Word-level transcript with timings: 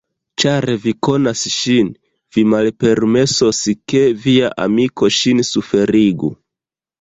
Ĉar 0.43 0.65
vi 0.85 0.93
konas 1.07 1.43
ŝin, 1.55 1.91
vi 2.37 2.43
malpermesos, 2.53 3.61
ke 3.93 4.01
via 4.25 4.51
amiko 4.65 5.11
ŝin 5.19 5.45
suferigu. 5.51 6.33